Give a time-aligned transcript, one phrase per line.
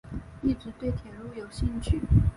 [0.41, 2.01] 一直对铁路有兴趣。